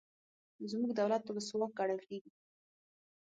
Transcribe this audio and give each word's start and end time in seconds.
زموږ 0.71 0.91
دولت 0.99 1.23
ولسواک 1.25 1.71
ګڼل 1.79 1.99
کیږي. 2.07 2.31